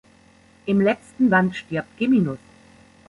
Im 0.65 0.81
letzten 0.81 1.29
Band 1.29 1.55
stirbt 1.55 1.95
Geminus. 1.99 2.39